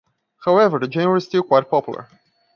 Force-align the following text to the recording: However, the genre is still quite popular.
However, 0.43 0.79
the 0.79 0.91
genre 0.91 1.17
is 1.17 1.25
still 1.25 1.43
quite 1.43 1.69
popular. 1.69 2.09